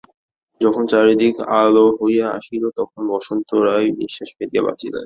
[0.61, 4.99] যখন চারিদিক আলাে হইয়া আসিল তখন বসন্ত রায় নিশ্বাস ফেলিয়া বাঁচিলেন।